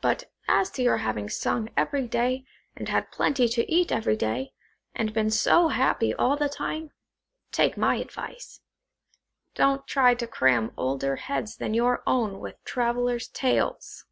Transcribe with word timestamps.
But 0.00 0.32
as 0.48 0.70
to 0.70 0.82
your 0.82 0.96
having 0.96 1.28
sung 1.28 1.68
every 1.76 2.06
day, 2.08 2.46
and 2.76 2.88
had 2.88 3.12
plenty 3.12 3.46
to 3.46 3.70
eat 3.70 3.92
every 3.92 4.16
day, 4.16 4.54
and 4.94 5.12
been 5.12 5.30
so 5.30 5.68
happy 5.68 6.14
all 6.14 6.34
the 6.34 6.48
time,–take 6.48 7.76
my 7.76 7.96
advice, 7.96 8.62
don't 9.54 9.86
try 9.86 10.14
to 10.14 10.26
cram 10.26 10.72
older 10.78 11.16
heads 11.16 11.56
than 11.58 11.74
your 11.74 12.02
own 12.06 12.40
with 12.40 12.56
travellers' 12.64 13.28
tales!" 13.28 14.06